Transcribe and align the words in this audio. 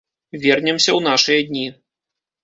Вернемся 0.45 0.89
ў 0.95 0.99
нашыя 1.07 1.43
дні. 1.51 1.67